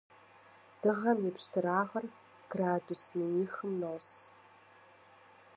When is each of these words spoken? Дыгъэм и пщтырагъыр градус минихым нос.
Дыгъэм 0.81 1.19
и 1.29 1.31
пщтырагъыр 1.35 2.05
градус 2.51 3.03
минихым 3.17 3.71
нос. 3.81 4.07